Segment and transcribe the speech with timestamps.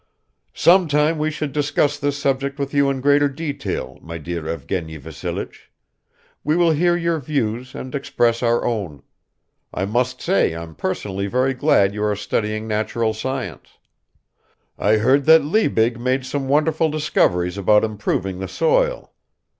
[0.55, 5.69] "Sometime we should discuss this subject with you in greater detail, my dear Evgeny Vassilich;
[6.43, 9.03] we will hear your views and express our own.
[9.71, 13.77] I must say I'm personally very glad you are studying natural science.
[14.75, 19.13] I heard that Liebig made some wonderful discoveries about improving the soil.